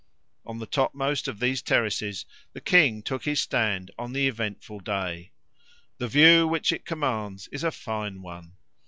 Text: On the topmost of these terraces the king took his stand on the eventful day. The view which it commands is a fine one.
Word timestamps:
On 0.47 0.57
the 0.57 0.65
topmost 0.65 1.27
of 1.27 1.37
these 1.39 1.61
terraces 1.61 2.25
the 2.53 2.59
king 2.59 3.03
took 3.03 3.25
his 3.25 3.39
stand 3.39 3.91
on 3.99 4.13
the 4.13 4.27
eventful 4.27 4.79
day. 4.79 5.29
The 5.99 6.07
view 6.07 6.47
which 6.47 6.71
it 6.71 6.85
commands 6.85 7.47
is 7.49 7.63
a 7.63 7.69
fine 7.69 8.23
one. 8.23 8.53